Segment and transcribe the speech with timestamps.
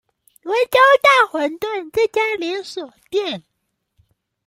[0.41, 3.43] 溫州大混飩這家連鎖店